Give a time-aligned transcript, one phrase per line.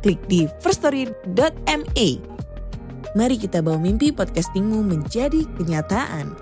[0.00, 2.08] klik di firststory.me.
[3.14, 6.32] Mari kita bawa mimpi podcastingmu menjadi kenyataan.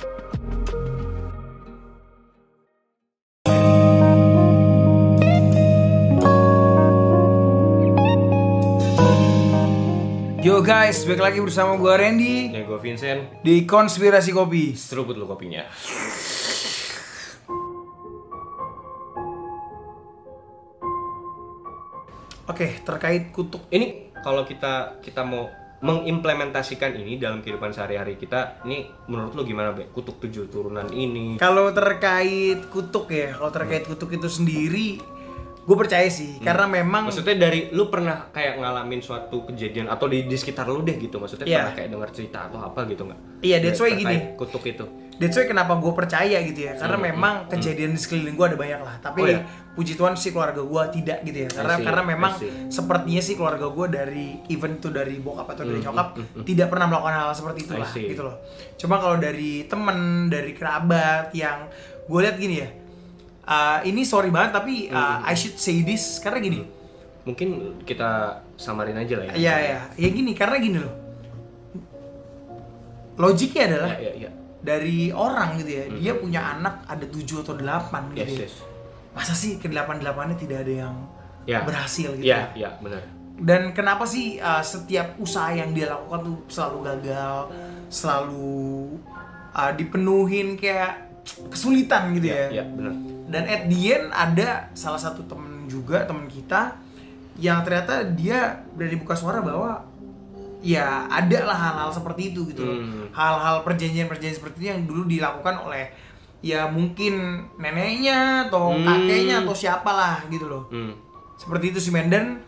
[10.39, 14.73] Yo guys, balik lagi bersama gue Randy Ya gue Vincent di Konspirasi Kopi.
[14.73, 15.67] Seruput lu kopinya
[22.59, 23.71] Oke, terkait kutuk.
[23.71, 25.47] Ini kalau kita kita mau
[25.79, 29.87] mengimplementasikan ini dalam kehidupan sehari-hari kita Ini menurut lu gimana Be?
[29.95, 34.99] Kutuk tujuh turunan ini Kalau terkait kutuk ya, kalau terkait kutuk itu sendiri,
[35.63, 40.27] gue percaya sih, karena memang Maksudnya dari lu pernah kayak ngalamin suatu kejadian Atau di,
[40.27, 41.63] di sekitar lu deh gitu Maksudnya Iya.
[41.63, 43.21] pernah kayak denger cerita atau apa gitu nggak?
[43.47, 44.35] Iya, that's why gini.
[44.35, 48.47] Kutuk itu that's why kenapa gue percaya gitu ya, karena memang kejadian di sekeliling gue
[48.55, 48.95] ada banyak lah.
[49.03, 49.43] Tapi Oh, iya.
[49.75, 52.33] puji Tuhan sih keluarga gue tidak gitu ya, karena see, karena memang
[52.71, 56.09] sepertinya sih keluarga gue dari even itu dari bokap atau dari nyokap
[56.47, 58.37] tidak pernah melakukan hal seperti itu lah gitu loh.
[58.79, 61.67] Cuma kalau dari temen, dari kerabat yang
[62.07, 62.69] gue lihat gini ya,
[63.47, 66.23] uh, ini sorry banget tapi uh, I should say this.
[66.23, 66.59] Karena gini.
[67.27, 69.33] Mungkin kita samarin aja lah ya.
[69.37, 70.95] Iya ya, ya gini karena gini loh.
[73.19, 77.55] Logiknya adalah Iya, iya, iya dari orang gitu ya, dia punya anak ada tujuh atau
[77.55, 78.27] delapan gitu.
[78.27, 78.43] Yes, ya.
[78.45, 78.55] yes
[79.15, 80.97] Masa sih ke delapan delapannya tidak ada yang
[81.49, 81.65] Ya.
[81.65, 82.29] berhasil gitu?
[82.29, 83.09] Iya, iya benar
[83.41, 87.37] Dan kenapa sih uh, setiap usaha yang dia lakukan tuh selalu gagal,
[87.89, 89.01] selalu
[89.57, 91.09] uh, dipenuhin kayak
[91.49, 92.53] kesulitan gitu ya?
[92.53, 92.93] Iya, benar
[93.33, 96.77] Dan at the end ada salah satu temen juga temen kita
[97.41, 99.88] yang ternyata dia berani buka suara bahwa
[100.59, 102.77] ya ada lah hal-hal seperti itu gitu loh.
[102.77, 103.07] Hmm.
[103.15, 105.91] Hal-hal perjanjian-perjanjian seperti itu yang dulu dilakukan oleh
[106.39, 108.87] ya mungkin neneknya atau Hmm.
[108.87, 110.67] kakeknya atau siapalah gitu loh.
[110.71, 110.95] Hmm.
[111.39, 112.43] Seperti itu sih men dan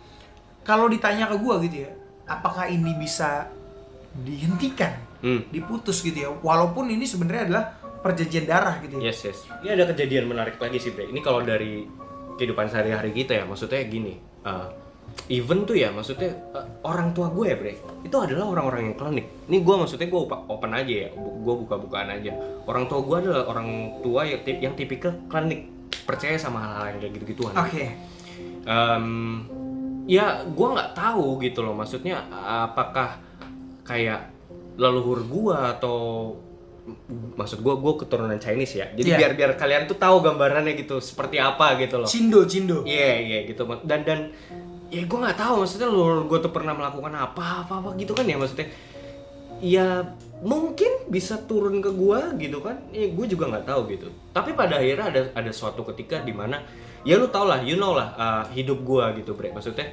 [0.62, 1.90] kalau ditanya ke gua gitu ya,
[2.26, 3.50] apakah ini bisa
[4.12, 5.46] dihentikan, Hmm.
[5.50, 6.30] diputus gitu ya?
[6.30, 7.64] Walaupun ini sebenarnya adalah
[8.00, 9.10] perjanjian darah gitu ya.
[9.10, 9.38] Yes, yes.
[9.62, 11.10] Ini ada kejadian menarik lagi sih, Bre.
[11.10, 11.84] Ini kalau dari
[12.34, 14.16] kehidupan sehari-hari kita ya, maksudnya gini.
[14.40, 14.72] uh,
[15.28, 17.74] even tuh ya, maksudnya uh, orang tua gue ya, Bre.
[18.02, 19.26] Itu adalah orang-orang yang klinik.
[19.46, 22.32] Ini gue maksudnya gue open aja ya, gue buka-bukaan aja.
[22.66, 23.68] Orang tua gue adalah orang
[24.02, 25.70] tua yang, tip, yang tipikal klinik.
[26.06, 27.54] Percaya sama hal-hal yang kayak gitu-gituan.
[27.54, 27.84] Oke.
[28.60, 29.06] Em,
[30.04, 32.24] ya gue nggak tahu gitu loh maksudnya
[32.66, 33.20] apakah
[33.86, 34.32] kayak
[34.74, 35.98] leluhur gue atau
[37.38, 39.18] maksud gue gue keturunan Chinese ya jadi Iya.
[39.22, 42.82] biar biar kalian tuh tahu gambarannya gitu seperti apa gitu loh Cindo, cindo.
[42.82, 44.34] iya iya gitu dan dan
[44.90, 48.26] ya gue nggak tahu maksudnya leluhur gue tuh pernah melakukan apa apa apa gitu kan
[48.26, 48.68] ya maksudnya.
[49.60, 52.80] Ya mungkin bisa turun ke gua gitu kan.
[52.96, 54.08] Ya gue juga nggak tahu gitu.
[54.32, 56.64] Tapi pada akhirnya ada ada suatu ketika di mana
[57.04, 59.52] ya lu tau lah you know lah uh, hidup gua gitu bre.
[59.52, 59.92] Maksudnya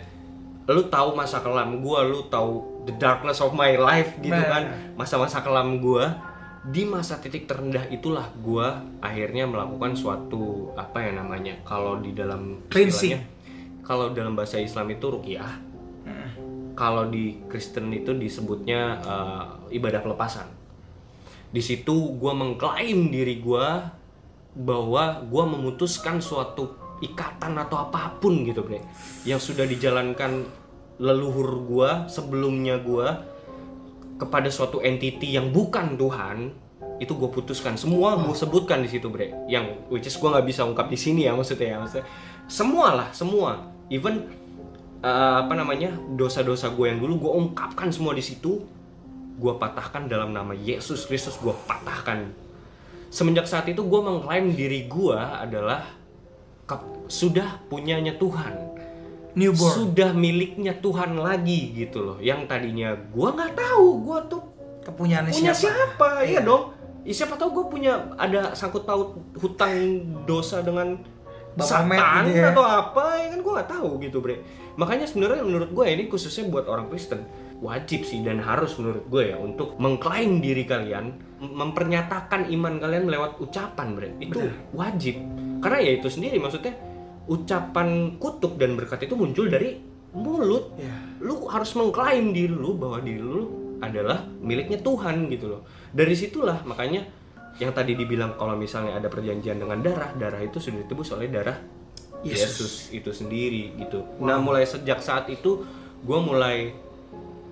[0.72, 4.52] lu tahu masa kelam gua lu tahu the darkness of my life gitu Benar.
[4.56, 4.64] kan.
[4.96, 6.16] Masa-masa kelam gua.
[6.68, 12.64] Di masa titik terendah itulah gua akhirnya melakukan suatu apa ya namanya kalau di dalam
[12.72, 13.20] Cleansing.
[13.88, 15.78] Kalau dalam bahasa Islam itu ruqyah
[16.78, 20.46] kalau di Kristen itu disebutnya uh, ibadah pelepasan.
[21.50, 23.68] Di situ gue mengklaim diri gue
[24.54, 28.86] bahwa gue memutuskan suatu ikatan atau apa pun gitu bre.
[29.26, 30.46] Yang sudah dijalankan
[31.02, 33.10] leluhur gue sebelumnya gue
[34.22, 36.54] kepada suatu entity yang bukan Tuhan
[37.02, 37.74] itu gue putuskan.
[37.74, 39.34] Semua gue sebutkan di situ bre.
[39.50, 41.78] Yang which is gue nggak bisa ungkap di sini ya maksudnya ya.
[41.82, 42.06] Maksudnya
[42.48, 43.70] semua lah semua.
[43.88, 44.28] Even
[45.04, 48.64] uh, apa namanya dosa-dosa gue yang dulu gue ungkapkan semua di situ.
[49.38, 52.34] Gue patahkan dalam nama Yesus Kristus gue patahkan.
[53.14, 55.86] Semenjak saat itu gue mengklaim diri gue adalah
[57.08, 58.80] sudah punyanya Tuhan.
[59.38, 59.70] Newborn.
[59.70, 62.18] sudah miliknya Tuhan lagi gitu loh.
[62.18, 64.44] Yang tadinya gue nggak tahu gue tuh
[64.88, 65.76] Kepunyaannya punya siapa?
[65.76, 66.72] siapa, iya dong.
[67.04, 70.96] Ya, siapa tahu gue punya ada sangkut paut hutang dosa dengan
[71.66, 72.54] setan gitu ya.
[72.54, 74.36] atau apa ya kan gue nggak tahu gitu bre.
[74.78, 77.26] Makanya sebenarnya menurut gue ini khususnya buat orang Kristen
[77.58, 83.42] wajib sih dan harus menurut gue ya untuk mengklaim diri kalian mempernyatakan iman kalian lewat
[83.42, 84.10] ucapan bre.
[84.22, 84.40] Itu
[84.78, 85.18] wajib.
[85.66, 86.78] Karena ya itu sendiri maksudnya
[87.26, 89.82] ucapan kutuk dan berkat itu muncul dari
[90.14, 90.74] mulut.
[90.78, 90.96] Iya.
[91.18, 93.46] lu harus mengklaim diri lu bahwa diri lu
[93.82, 95.62] adalah miliknya Tuhan gitu loh.
[95.94, 97.06] Dari situlah makanya
[97.58, 101.58] yang tadi dibilang kalau misalnya ada perjanjian dengan darah darah itu sudah ditebus oleh darah
[102.26, 102.42] Yesus.
[102.42, 104.02] Yesus, itu sendiri gitu.
[104.22, 105.66] Nah mulai sejak saat itu
[106.02, 106.74] gue mulai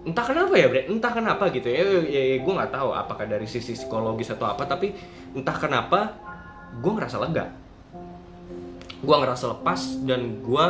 [0.05, 3.49] entah kenapa ya Bre, entah kenapa gitu ya, ya, ya gue nggak tahu apakah dari
[3.49, 4.93] sisi psikologis atau apa tapi
[5.33, 6.13] entah kenapa
[6.81, 7.49] gue ngerasa lega.
[9.01, 10.65] Gue ngerasa lepas dan gue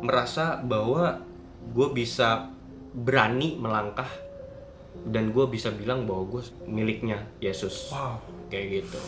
[0.00, 1.20] merasa bahwa
[1.72, 2.52] gue bisa
[2.92, 4.08] berani melangkah
[5.08, 7.90] dan gue bisa bilang bahwa gue miliknya Yesus.
[7.90, 8.22] Wow.
[8.52, 9.00] kayak gitu.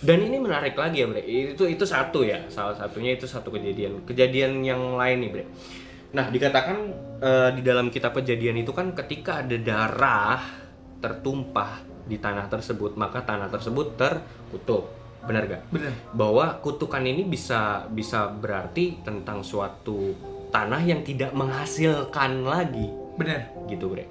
[0.00, 1.20] Dan ini menarik lagi ya bre.
[1.20, 2.48] Itu itu satu ya.
[2.48, 4.08] Salah satunya itu satu kejadian.
[4.08, 5.44] Kejadian yang lain nih bre.
[6.16, 6.76] Nah dikatakan
[7.20, 10.40] eh, di dalam kitab kejadian itu kan ketika ada darah
[11.04, 14.88] tertumpah di tanah tersebut maka tanah tersebut terkutuk.
[15.20, 15.92] Benar gak Bener.
[16.16, 20.16] bahwa kutukan ini bisa bisa berarti tentang suatu
[20.48, 22.88] tanah yang tidak menghasilkan lagi.
[23.20, 23.52] Bener.
[23.68, 24.08] gitu bre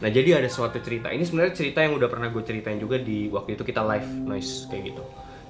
[0.00, 1.12] nah jadi ada suatu cerita.
[1.12, 4.64] Ini sebenarnya cerita yang udah pernah gue ceritain juga di waktu itu kita live noise
[4.72, 5.02] kayak gitu.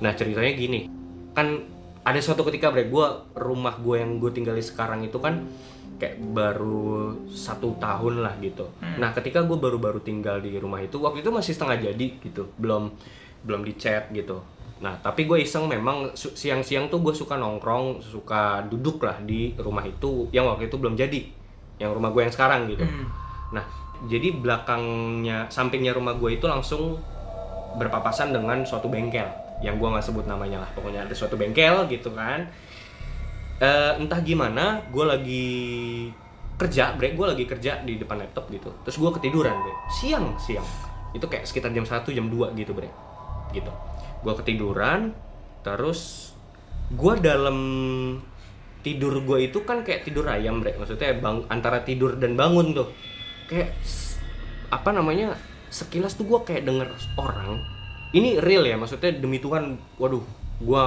[0.03, 0.91] Nah ceritanya gini.
[1.33, 1.65] Kan
[2.03, 3.07] ada suatu ketika bre gue
[3.39, 5.47] rumah gue yang gue tinggali sekarang itu kan
[6.03, 8.75] kayak baru satu tahun lah gitu.
[8.99, 12.51] Nah ketika gue baru-baru tinggal di rumah itu waktu itu masih setengah jadi gitu.
[12.59, 12.91] Belum
[13.47, 14.43] belum dicat gitu.
[14.83, 19.87] Nah tapi gue iseng memang siang-siang tuh gue suka nongkrong suka duduk lah di rumah
[19.87, 21.23] itu yang waktu itu belum jadi.
[21.79, 22.85] Yang rumah gue yang sekarang gitu.
[23.51, 23.65] Nah,
[24.09, 26.97] jadi belakangnya, sampingnya rumah gue itu langsung
[27.77, 29.29] berpapasan dengan suatu bengkel
[29.61, 30.71] yang gue nggak sebut namanya lah.
[30.73, 32.49] Pokoknya ada suatu bengkel gitu kan.
[33.61, 35.49] Eh, entah gimana, gue lagi
[36.57, 38.73] kerja, break gue lagi kerja di depan laptop gitu.
[38.89, 39.75] Terus gue ketiduran, bre.
[39.93, 40.65] Siang, siang.
[41.13, 42.89] Itu kayak sekitar jam 1, jam 2 gitu, bre.
[43.53, 43.69] Gitu.
[44.25, 45.13] Gue ketiduran,
[45.61, 46.33] terus
[46.91, 47.59] gue dalam
[48.81, 52.89] tidur gue itu kan kayak tidur ayam bre maksudnya bang antara tidur dan bangun tuh
[53.51, 53.75] kayak
[54.71, 55.35] apa namanya
[55.69, 56.89] sekilas tuh gue kayak denger
[57.19, 57.59] orang
[58.15, 60.23] ini real ya maksudnya demi Tuhan waduh
[60.63, 60.83] gue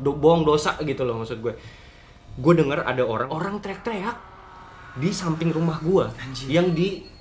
[0.00, 1.52] do, bohong dosa gitu loh maksud gue
[2.32, 4.16] gue denger ada orang orang teriak-teriak
[4.96, 6.04] di samping rumah gue
[6.48, 7.12] yang di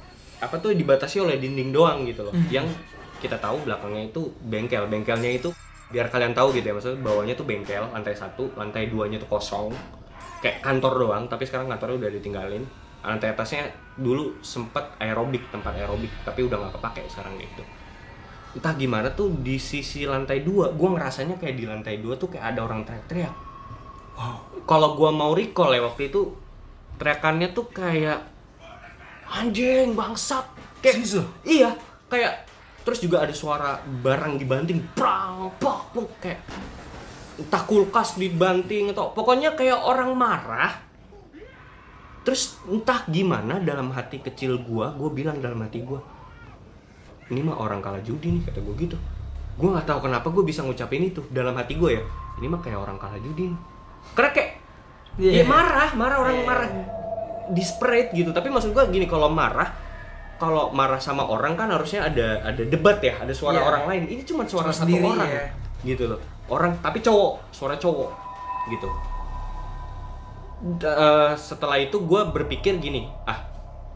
[0.42, 2.34] apa tuh dibatasi oleh dinding doang gitu loh.
[2.50, 2.74] Yang
[3.22, 5.54] kita tahu belakangnya itu bengkel bengkelnya itu
[5.94, 9.70] biar kalian tahu gitu ya maksudnya bawahnya tuh bengkel lantai satu lantai duanya tuh kosong
[10.42, 12.64] kayak kantor doang tapi sekarang kantornya udah ditinggalin
[13.02, 13.66] lantai atasnya
[13.98, 17.64] dulu sempet aerobik tempat aerobik tapi udah nggak kepake sekarang gitu.
[18.52, 22.56] Entah gimana tuh di sisi lantai dua gue ngerasanya kayak di lantai dua tuh kayak
[22.56, 23.36] ada orang teriak-teriak.
[24.70, 26.30] Kalau gua mau recall ya waktu itu
[27.02, 28.22] teriakannya tuh kayak
[29.26, 30.46] anjing bangsat.
[30.84, 31.74] Kayak iya
[32.06, 32.46] kayak
[32.82, 36.42] terus juga ada suara barang dibanting prang pok pok kayak
[37.38, 40.91] entah kulkas dibanting atau pokoknya kayak orang marah
[42.22, 45.98] terus entah gimana dalam hati kecil gua gua bilang dalam hati gua
[47.28, 48.98] ini mah orang kalah judi nih kata gua gitu.
[49.56, 52.04] Gua nggak tahu kenapa gua bisa ngucapin itu dalam hati gua ya.
[52.38, 53.60] Ini mah kayak orang kalah judi nih.
[54.12, 54.50] Karena kayak
[55.16, 55.32] Iya.
[55.32, 56.46] ya marah marah orang Iya.
[56.46, 56.70] marah.
[57.52, 58.32] Disparate gitu.
[58.32, 59.72] Tapi maksud gua gini kalau marah
[60.36, 63.66] kalau marah sama orang kan harusnya ada ada debat ya ada suara Iya.
[63.66, 64.04] orang lain.
[64.12, 65.44] Ini cuma suara Cuma satu sendiri, orang ya.
[65.84, 66.20] gitu loh.
[66.48, 68.10] Orang tapi cowok suara cowok
[68.68, 68.88] gitu
[70.62, 73.50] Eh, setelah itu gue berpikir gini ah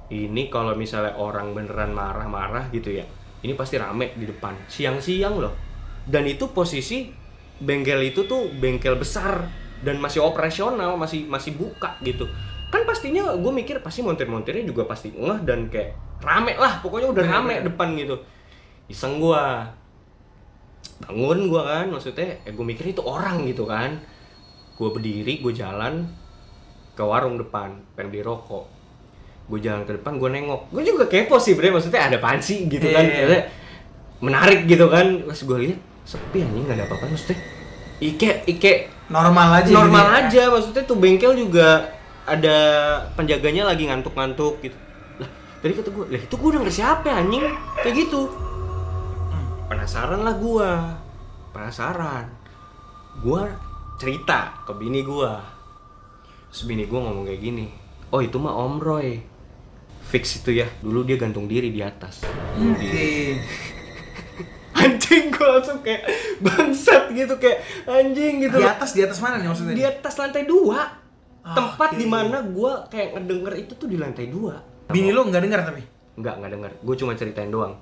[0.09, 3.05] ini kalau misalnya orang beneran marah-marah gitu ya
[3.45, 4.57] ini pasti rame di depan.
[4.65, 5.53] Siang-siang loh.
[6.01, 7.13] Dan itu posisi
[7.61, 9.45] bengkel itu tuh bengkel besar
[9.85, 12.25] dan masih operasional masih masih buka gitu.
[12.73, 15.93] Kan pastinya gue mikir pasti montir-montirnya juga pasti ngeh dan kayak
[16.25, 18.17] rame lah pokoknya udah rame depan gitu.
[18.89, 19.43] Iseng gue
[21.05, 24.01] bangun gue kan maksudnya eh, gue mikir itu orang gitu kan.
[24.73, 26.24] Gue berdiri gue jalan
[26.95, 28.65] ke warung depan pengen beli rokok.
[29.45, 30.71] Gue jalan ke depan gue nengok.
[30.71, 33.03] Gue juga kepo sih bre maksudnya ada apaan sih gitu kan.
[33.03, 33.43] Maksudnya
[34.23, 35.27] menarik gitu kan.
[35.27, 37.37] Pas gue lihat sepi anjing nggak ada apa-apa maksudnya.
[37.99, 38.73] Ike ike.
[39.05, 39.69] Normal aja.
[39.69, 40.21] normal gitu ya.
[40.25, 41.93] aja maksudnya tuh bengkel juga
[42.25, 42.57] ada
[43.13, 44.77] penjaganya lagi ngantuk-ngantuk gitu.
[45.21, 45.29] Lah
[45.61, 47.45] tadi kata gue lah itu gue denger siapa ya, anjing.
[47.85, 48.33] Kayak gitu.
[49.69, 50.69] Penasaran lah gue
[51.53, 52.25] penasaran.
[53.21, 53.45] Gue
[54.01, 55.54] cerita ke bini gue
[56.55, 57.67] terus bini gue ngomong kayak gini
[58.09, 59.19] oh itu mah om Roy
[60.07, 62.23] fix itu ya dulu dia gantung diri di atas
[62.55, 63.35] Oke.
[64.79, 66.07] anjing gue langsung kayak
[66.39, 69.75] bangsat gitu kayak anjing gitu Di atas di atas mana nih maksudnya?
[69.75, 71.03] di atas lantai dua
[71.43, 71.99] Ah, tempat oke.
[71.99, 74.55] di mana gue kayak ngedenger itu tuh di lantai dua
[74.87, 75.83] Bini lo nggak dengar tapi?
[76.15, 77.75] nggak nggak denger gue cuma ceritain doang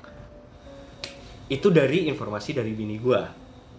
[1.46, 3.22] itu dari informasi dari bini gue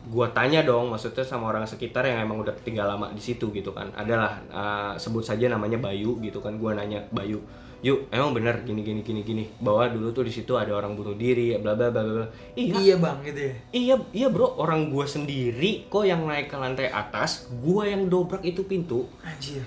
[0.04, 3.72] gua tanya dong maksudnya sama orang sekitar yang emang udah tinggal lama di situ gitu
[3.72, 3.88] kan.
[3.96, 7.40] Adalah uh, sebut saja namanya Bayu gitu kan gua nanya Bayu
[7.84, 9.44] yuk emang bener gini gini gini gini?
[9.60, 12.80] Bahwa dulu tuh di situ ada orang bunuh diri bla bla bla bla iya.
[12.80, 13.54] Iya bang gitu ya.
[13.76, 14.56] iya iya bro.
[14.56, 19.04] Orang gua sendiri kok yang naik ke lantai atas gua yang dobrak itu pintu.
[19.20, 19.64] Anjir.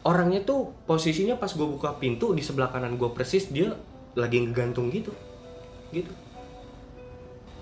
[0.00, 3.76] orangnya tuh posisinya pas gue buka pintu di sebelah kanan gue persis dia
[4.16, 5.12] lagi ngegantung gitu.
[5.92, 6.08] Gitu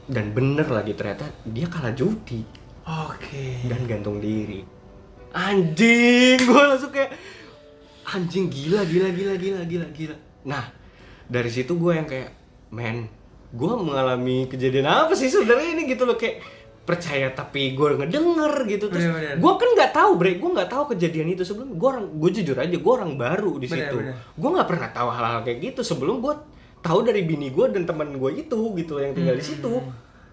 [0.09, 2.43] dan bener lagi ternyata dia kalah judi.
[2.89, 3.69] Oke.
[3.69, 4.65] dan gantung diri.
[5.37, 7.13] Anjing gue langsung kayak
[8.09, 10.17] anjing gila gila gila gila gila gila.
[10.49, 10.73] Nah
[11.29, 12.33] dari situ gue yang kayak
[12.73, 13.13] men
[13.53, 15.83] gue mengalami kejadian apa sih sebenarnya ini?
[15.85, 16.41] Gitu loh kayak
[16.89, 18.89] percaya tapi gue ngedenger gitu.
[18.89, 20.41] Terus gue kan nggak tahu bre.
[20.41, 21.45] Gue nggak tahu kejadian itu.
[21.45, 23.97] Sebelum gue orang gue jujur aja gue orang baru di situ.
[24.17, 25.85] gue nggak pernah tahu hal-hal kayak gitu.
[25.85, 26.33] Sebelum gue
[26.81, 29.73] tahu dari bini gue dan teman gue itu gitu yang tinggal di situ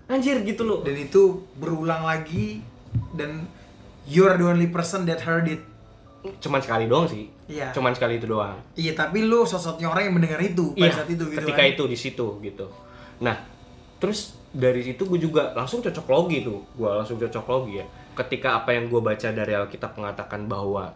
[0.05, 1.21] anjir gitu loh Dan itu
[1.55, 2.61] berulang lagi
[3.11, 3.49] dan
[4.05, 5.61] you're the only person that heard it.
[6.37, 7.69] cuman sekali doang sih Iya.
[7.69, 11.09] cuman sekali itu doang Iya tapi lu sosoknya orang yang mendengar itu pada Iya, saat
[11.11, 11.69] itu gitu ketika kan.
[11.69, 12.65] itu di situ gitu.
[13.17, 13.37] Nah,
[13.95, 17.85] terus dari situ gue juga langsung cocok logi tuh, gue langsung cocok logi ya.
[18.13, 20.89] Ketika apa yang gue baca dari Alkitab mengatakan bahwa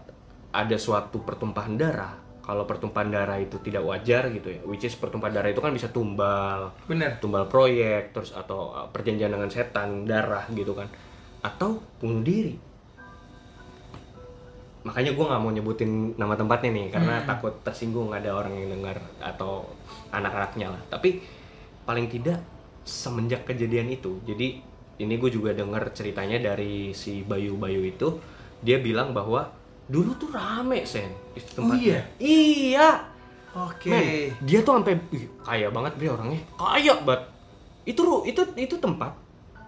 [0.49, 2.17] ada suatu pertumpahan darah,
[2.49, 5.93] kalau pertumpahan darah itu tidak wajar gitu ya, which is pertumpahan darah itu kan bisa
[5.93, 7.21] tumbal, Bener.
[7.21, 10.89] tumbal proyek, terus atau uh, perjanjian dengan setan, darah gitu kan,
[11.45, 12.57] atau bunuh diri.
[14.81, 18.97] Makanya gue nggak mau nyebutin nama tempatnya nih karena takut tersinggung ada orang yang dengar
[19.21, 19.69] atau
[20.09, 20.81] anak-anaknya lah.
[20.89, 21.21] Tapi
[21.85, 22.41] paling tidak
[22.81, 24.57] semenjak kejadian itu, jadi
[24.97, 28.17] ini gue juga dengar ceritanya dari si Bayu-Bayu itu,
[28.65, 29.53] dia bilang bahwa
[29.89, 32.05] dulu tuh rame sen itu Oh tempatnya.
[32.21, 32.89] Iya.
[33.49, 33.89] Oke.
[33.89, 34.03] Men,
[34.45, 36.37] dia tuh sampai ih, kaya banget dia orangnya.
[36.53, 37.25] Kaya banget.
[37.81, 39.17] Itu itu itu tempat.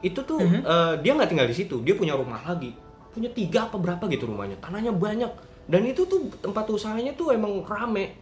[0.06, 0.62] Itu tuh Mhm.
[0.62, 2.78] eh, dia nggak tinggal di situ, dia punya rumah lagi.
[3.12, 4.62] Punya tiga apa berapa gitu rumahnya.
[4.62, 5.34] Tanahnya banyak.
[5.66, 8.14] Dan itu tuh tempat usahanya tuh emang rame.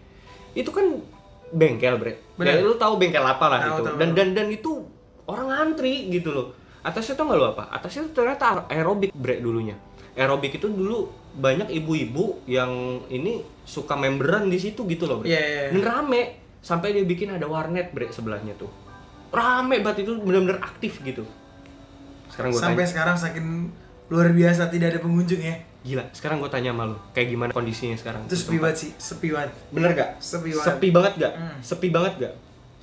[0.55, 1.03] Itu kan
[1.51, 2.23] bengkel, Bre.
[2.39, 2.55] Bener.
[2.55, 3.83] Ya, lu tahu bengkel apa lah itu.
[3.83, 4.87] tahu, dan dan dan itu
[5.27, 6.47] orang antri gitu loh.
[6.79, 7.63] Atasnya tuh nggak lu apa?
[7.75, 9.75] Atasnya tuh ternyata aerobik, Bre dulunya.
[10.13, 12.69] Aerobik itu dulu banyak ibu-ibu yang
[13.07, 15.29] ini suka memberan di situ gitu loh, Bre.
[15.29, 15.63] Iya, iya.
[15.69, 16.21] Dan rame
[16.59, 18.67] sampai dia bikin ada warnet bre sebelahnya tuh
[19.29, 21.23] rame banget itu benar-benar aktif gitu
[22.27, 23.47] sekarang gue Sampai tanya sekarang saking
[24.07, 25.55] luar biasa tidak ada pengunjung ya.
[25.79, 29.31] gila sekarang gue tanya sama lu kayak gimana kondisinya sekarang Itu sepi banget sih, sepi
[29.31, 29.51] banget.
[29.71, 30.65] bener gak Sepi banget.
[30.67, 31.57] sepi banget gak Hmm.
[31.61, 32.33] sepi banget gak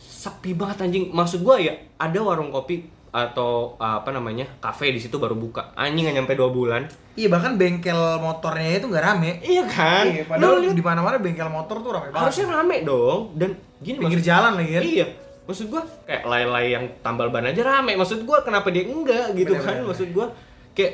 [0.00, 5.16] sepi banget anjing maksud gue ya ada warung kopi atau apa namanya kafe di situ
[5.16, 9.40] baru buka anjing nggak nyampe dua bulan Iya bahkan bengkel motornya itu nggak rame.
[9.40, 12.20] iya kan Iya, padahal di mana-mana bengkel motor tuh rame banget.
[12.22, 14.82] harusnya rame dong dan gini pinggir maksud- jalan lagi kan.
[14.84, 15.06] Iya,
[15.42, 17.96] maksud gua kayak lay-lay yang tambal ban aja rame.
[17.96, 19.74] Maksud gua kenapa dia enggak gitu Bener, kan?
[19.74, 20.26] bener, Maksud gua
[20.70, 20.92] kayak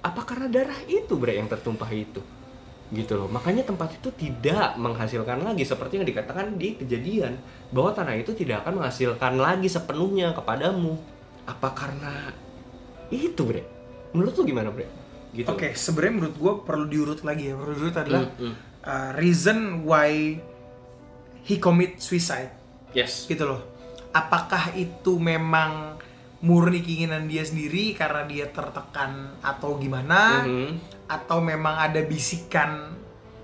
[0.00, 2.22] apa karena darah itu bre yang tertumpah itu
[2.88, 7.34] gitu loh makanya tempat itu tidak menghasilkan lagi seperti yang dikatakan di kejadian
[7.68, 10.94] bahwa tanah itu tidak akan menghasilkan lagi sepenuhnya kepadamu
[11.46, 12.34] apa karena
[13.08, 13.62] itu bre
[14.10, 14.86] menurut lu gimana bre
[15.36, 17.54] gitu Oke, sebenarnya menurut gue perlu diurut lagi ya.
[17.60, 18.54] Perlu diurut adalah Hmm, hmm.
[18.88, 20.40] uh, reason why
[21.44, 22.50] he commit suicide
[22.96, 23.60] yes gitu loh.
[24.16, 26.00] Apakah itu memang
[26.40, 30.48] murni keinginan dia sendiri karena dia tertekan atau gimana?
[30.48, 31.04] Mhm.
[31.04, 32.96] Atau memang ada bisikan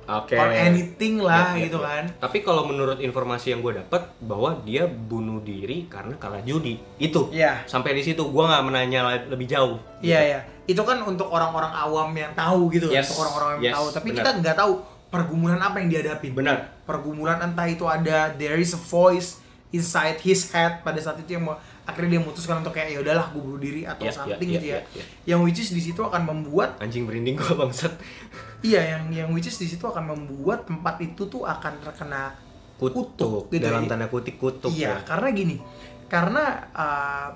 [0.06, 1.86] oke or anything lah Ya, ya, gitu ya.
[1.88, 2.04] kan?
[2.18, 6.78] Tapi kalau menurut informasi yang gue dapat bahwa dia bunuh diri karena kalah judi.
[6.98, 7.30] Itu.
[7.30, 7.66] Iya.
[7.66, 9.78] Sampai di situ gue nggak menanya lebih jauh.
[10.02, 13.74] Iya ya, itu kan untuk orang-orang awam yang tahu gitu, Yes, untuk orang-orang yang yes,
[13.78, 13.86] tahu.
[13.94, 14.18] Tapi benar.
[14.18, 14.72] kita nggak tahu
[15.12, 16.28] pergumulan apa yang dihadapi.
[16.32, 16.56] Benar.
[16.88, 19.38] Pergumulan entah itu ada there is a voice
[19.72, 23.26] inside his head pada saat itu yang mau akhirnya dia memutuskan untuk kayak ya udahlah
[23.28, 24.80] gue bunuh diri atau Ya, something ya, gitu ya, ya.
[24.80, 25.04] ya, ya.
[25.28, 27.92] Yang which is di situ akan membuat Anjing berinding gue bangsat.
[28.60, 32.38] iya yang yang which is di situ akan membuat tempat itu tuh akan terkena
[32.76, 33.46] Kutuk.
[33.48, 33.88] gitu dalam ya.
[33.88, 35.06] tanda kutip kutuk Iya, ya.
[35.06, 35.54] karena gini,
[36.06, 37.28] karena uh,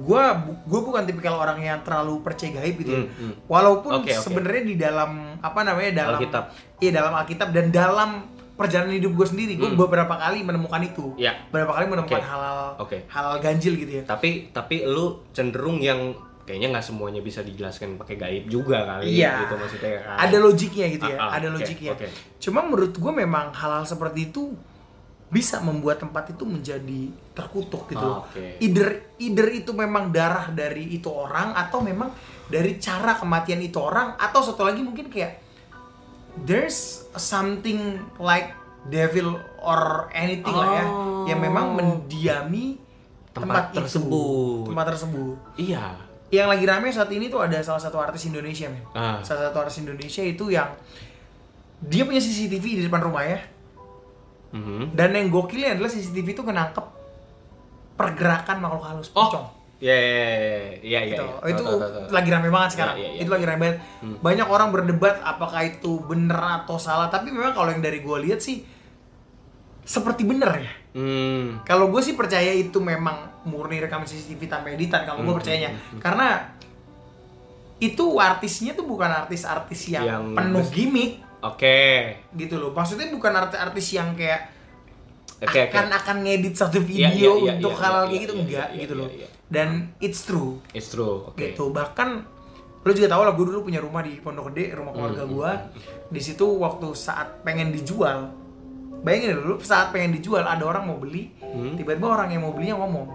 [0.00, 2.90] gua bu- gua bukan tipikal orang yang terlalu percaya gaib gitu.
[2.92, 3.32] Hmm, hmm.
[3.46, 4.18] Walaupun Oke, oke.
[4.18, 6.44] sebenarnya di dalam apa namanya dalam Alkitab.
[6.76, 8.10] Iya dalam Alkitab dan dalam
[8.58, 9.78] perjalanan hidup gue sendiri, gue Hmm.
[9.78, 11.14] beberapa kali menemukan itu.
[11.14, 11.46] Iya.
[11.48, 12.26] Beberapa kali menemukan Oke.
[12.26, 12.98] hal-hal Oke.
[13.06, 14.02] hal ganjil gitu ya.
[14.02, 16.10] Tapi tapi lu cenderung yang
[16.42, 19.46] kayaknya nggak semuanya bisa dijelaskan pakai gaib juga kali Iya.
[19.46, 20.16] gitu maksudnya kan.
[20.18, 21.92] Ada logiknya gitu ya, Ah, ah, ada logiknya.
[21.92, 22.06] oke.
[22.38, 24.56] Cuma menurut gue memang hal-hal seperti itu
[25.28, 27.00] bisa membuat tempat itu menjadi
[27.32, 28.00] terkutuk gitu.
[28.02, 28.58] Ah, oke.
[28.58, 28.88] Either
[29.18, 32.08] either itu memang darah dari itu orang atau memang
[32.48, 35.47] dari cara kematian itu orang atau satu lagi mungkin kayak
[36.40, 36.78] there's
[37.14, 37.80] something
[38.16, 38.52] like
[38.84, 40.86] devil or anything lah ya
[41.26, 42.78] yang memang mendiami
[43.28, 44.60] Tempat tempat, itu, tersebut.
[44.66, 45.34] tempat tersebut.
[45.54, 45.84] Iya,
[46.28, 49.22] yang lagi rame saat ini tuh ada salah satu artis Indonesia men Ah.
[49.22, 50.74] salah satu artis Indonesia itu yang
[51.78, 53.38] dia punya CCTV di depan rumahnya
[54.50, 54.92] Mhm.
[54.92, 56.82] dan yang gokilnya adalah CCTV itu ngenangkep
[57.94, 60.18] pergerakan makhluk halus Oh, pocong ya ya ya
[60.82, 61.00] ya ya.
[61.06, 61.22] gitu.
[61.22, 61.54] ya.
[61.54, 61.64] itu
[62.10, 62.96] lagi rame banget sekarang.
[62.98, 63.20] Ya, ya, ya.
[63.22, 63.78] Itu lagi rame banget.
[64.02, 64.16] Hmm.
[64.18, 67.06] Banyak orang berdebat apakah itu bener atau salah.
[67.06, 68.66] Tapi memang kalau yang dari gue lihat sih
[69.86, 70.72] seperti bener ya.
[70.98, 71.62] Hmm.
[71.62, 75.06] Kalau gue sih percaya itu memang murni rekaman CCTV tanpa editan.
[75.06, 76.00] Kalau gue Hmm, percayanya, hmm, hmm.
[76.02, 76.28] karena
[77.78, 81.12] itu artisnya tuh bukan artis-artis yang, Yang penuh gimmick
[81.46, 82.18] Oke.
[82.34, 82.74] gitu loh.
[82.74, 84.50] Maksudnya bukan artis-artis yang kayak
[85.40, 85.60] Oke.
[85.64, 88.40] akan akan ngedit satu Iya, video iya, iya, untuk iya, hal iya, kayak gitu iya,
[88.40, 89.08] enggak iya, gitu iya, loh.
[89.08, 89.28] iya.
[89.46, 89.68] Dan
[89.98, 91.16] it's true It's true.
[91.24, 91.38] Oke.
[91.48, 92.26] gitu bahkan
[92.78, 95.50] lo juga tahu lah gue dulu punya rumah di Pondok Gede rumah keluarga Hmm, gue
[96.08, 98.32] di situ waktu saat pengen dijual
[98.98, 101.74] bayangin dulu saat pengen dijual ada orang mau beli Hmm.
[101.74, 103.06] tiba-tiba orang yang mau belinya ngomong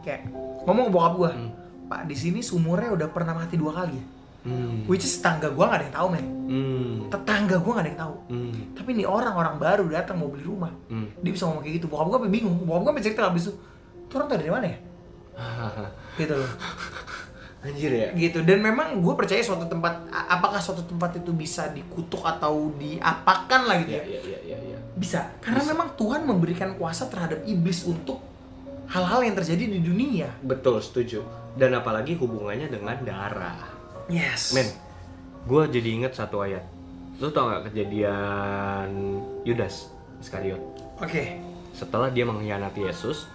[0.00, 0.28] kayak
[0.62, 1.50] ngomong ke bokap gue Hmm.
[1.86, 4.04] pak di sini sumurnya udah pernah mati dua kali ya
[4.40, 4.88] Hmm.
[4.88, 6.94] which is tetangga gue gak ada yang tahu men Hmm.
[7.08, 8.52] tetangga gue gak ada yang tahu Hmm.
[8.72, 11.08] tapi nih orang orang baru datang mau beli rumah Hmm.
[11.20, 13.54] dia bisa ngomong kayak gitu bokap gue bingung bokap gue cerita habis itu
[14.08, 14.78] "Tuh orang tau dari mana ya
[16.20, 16.50] gitu loh
[17.60, 18.08] Anjir ya.
[18.16, 23.60] gitu dan memang gue percaya suatu tempat apakah suatu tempat itu bisa dikutuk atau diapakan
[23.68, 24.56] lah gitu ya iya iya iya.
[24.64, 24.78] iya.
[24.96, 28.24] bisa karena memang Tuhan memberikan kuasa terhadap iblis untuk
[28.88, 31.22] hal-hal yang terjadi di dunia Betul, setuju.
[31.52, 33.58] Dan apalagi hubungannya dengan darah.
[34.08, 34.68] Yes Men,
[35.44, 36.64] gue jadi inget satu ayat.
[37.20, 39.92] Lu tau gak kejadian Yudas
[40.24, 40.60] Iskariot?
[40.96, 41.24] oke
[41.76, 43.28] Setelah dia mengkhianati Yesus,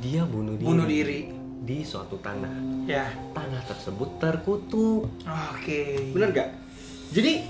[0.00, 0.66] dia bunuh diri.
[0.66, 1.20] Bunuh diri.
[1.66, 2.86] Di suatu tanah.
[2.86, 5.08] ya Tanah tersebut terkutuk.
[5.26, 5.80] oke
[6.16, 6.48] Bener gak?
[7.12, 7.44] Jadi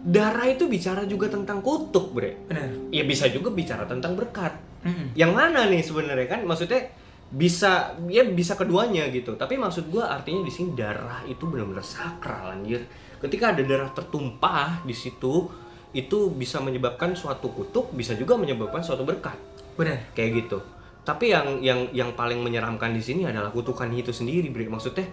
[0.00, 2.36] darah itu bicara juga tentang kutuk, bre.
[2.48, 4.56] benar Ya bisa juga bicara tentang berkat.
[4.80, 5.12] Mm-mm.
[5.12, 6.40] Yang mana nih sebenarnya kan?
[6.48, 6.88] Maksudnya
[7.30, 9.38] bisa ya bisa keduanya gitu.
[9.38, 12.84] Tapi maksud gua artinya di sini darah itu benar-benar sakral anjir.
[13.22, 15.46] Ketika ada darah tertumpah di situ
[15.94, 19.38] itu bisa menyebabkan suatu kutuk, bisa juga menyebabkan suatu berkat.
[19.78, 20.58] benar Kayak gitu.
[21.06, 24.68] Tapi yang yang yang paling menyeramkan di sini adalah kutukan itu sendiri, Bre.
[24.68, 25.08] Maksudnya,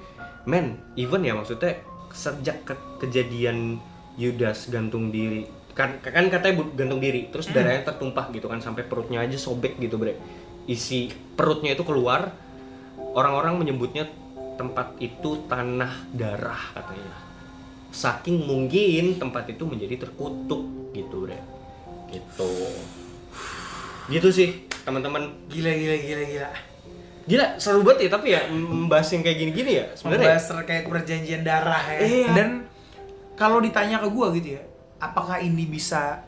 [0.46, 1.80] men, even ya maksudnya
[2.14, 3.78] sejak ke- kejadian
[4.18, 5.46] Yudas gantung diri
[5.78, 10.02] kan kan katanya gantung diri terus darahnya tertumpah gitu kan sampai perutnya aja sobek gitu
[10.02, 10.18] bre
[10.68, 12.36] isi perutnya itu keluar
[13.16, 14.06] orang-orang menyebutnya
[14.60, 17.16] tempat itu tanah darah katanya.
[17.90, 21.40] Saking mungkin tempat itu menjadi terkutuk gitu bre.
[22.12, 22.52] Gitu.
[24.12, 24.50] Gitu sih
[24.84, 25.48] teman-teman.
[25.48, 26.50] Gila gila gila gila.
[27.28, 31.42] Gila seru banget ya tapi ya membahas yang kayak gini-gini ya sebenarnya membahas terkait perjanjian
[31.44, 32.00] darah ya.
[32.00, 32.28] Iya.
[32.32, 32.50] dan
[33.36, 34.64] kalau ditanya ke gue gitu ya
[35.04, 36.24] apakah ini bisa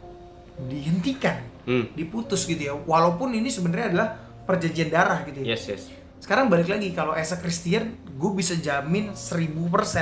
[0.60, 1.96] dihentikan hmm.
[1.96, 2.74] diputus gitu ya?
[2.76, 4.10] Walaupun ini sebenarnya adalah
[4.50, 5.54] perjanjian darah gitu ya.
[5.54, 5.84] Yes yes.
[6.18, 9.54] Sekarang balik lagi kalau as a Christian gue bisa jamin 1000%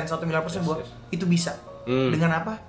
[0.08, 0.90] satu miliar persen Yes, bahwa yes.
[1.12, 1.54] itu bisa.
[1.84, 2.12] Hmm.
[2.12, 2.60] dengan apa?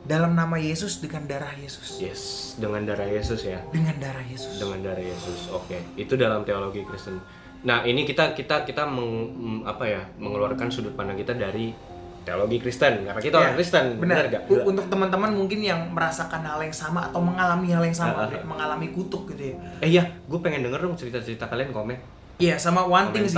[0.00, 2.00] Dalam nama Yesus dengan darah Yesus.
[2.00, 2.20] Yes
[2.56, 3.60] dengan darah Yesus ya.
[3.68, 4.56] Dengan darah Yesus.
[4.56, 5.76] Dengan darah Yesus oke.
[5.94, 7.20] Itu dalam teologi Kristen.
[7.60, 11.76] Nah ini kita kita kita meng- apa ya mengeluarkan sudut pandang kita dari
[12.20, 16.42] teologi Kristen karena kita orang Ya, Kristen benar gak U- untuk teman-teman mungkin yang merasakan
[16.42, 18.42] hal yang sama atau mengalami hal yang sama ah.
[18.42, 21.96] mengalami kutuk gitu ya eh iya gue pengen denger dong cerita-cerita kalian komen
[22.36, 23.36] Iya, sama one thing sih.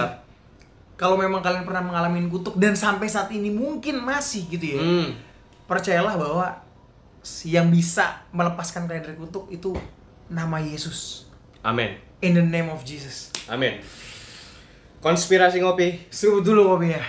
[0.95, 4.79] Kalau memang kalian pernah mengalami kutuk dan sampai saat ini mungkin masih gitu ya.
[4.79, 5.09] hmm.
[5.67, 6.63] Percayalah bahwa
[7.43, 9.75] yang bisa melepaskan kalian dari kutuk itu
[10.27, 11.27] nama Yesus.
[11.63, 13.35] amin In the name of Jesus.
[13.47, 13.83] amin
[14.99, 17.03] konspirasi ngopi Seruput dulu kopi ya.